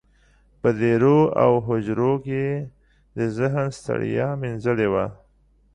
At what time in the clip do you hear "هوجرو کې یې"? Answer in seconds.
1.67-2.65